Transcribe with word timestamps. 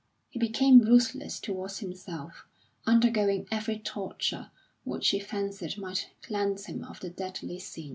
He 0.31 0.39
became 0.39 0.79
ruthless 0.79 1.39
towards 1.39 1.77
himself, 1.77 2.47
undergoing 2.87 3.47
every 3.51 3.77
torture 3.77 4.49
which 4.83 5.09
he 5.09 5.19
fancied 5.19 5.77
might 5.77 6.09
cleanse 6.23 6.65
him 6.65 6.83
of 6.83 7.01
the 7.01 7.11
deadly 7.11 7.59
sin. 7.59 7.89